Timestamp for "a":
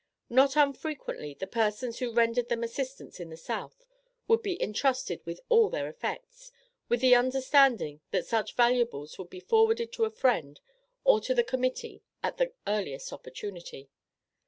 10.05-10.09